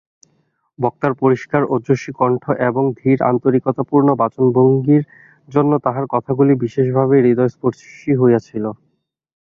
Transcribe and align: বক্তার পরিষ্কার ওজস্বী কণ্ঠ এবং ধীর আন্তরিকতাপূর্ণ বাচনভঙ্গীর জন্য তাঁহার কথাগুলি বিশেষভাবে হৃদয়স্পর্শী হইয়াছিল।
বক্তার 0.79 1.13
পরিষ্কার 1.21 1.61
ওজস্বী 1.73 2.11
কণ্ঠ 2.13 2.43
এবং 2.69 2.83
ধীর 2.99 3.19
আন্তরিকতাপূর্ণ 3.31 4.07
বাচনভঙ্গীর 4.21 5.03
জন্য 5.49 5.71
তাঁহার 5.85 6.05
কথাগুলি 6.13 6.53
বিশেষভাবে 6.63 7.15
হৃদয়স্পর্শী 7.19 8.11
হইয়াছিল। 8.15 8.65